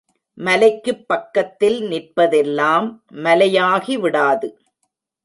[0.37, 2.87] மலைக்குப் பக்கத்தில் நிற்பதெல்லாம்
[3.13, 4.49] மலையாகிவிடாது.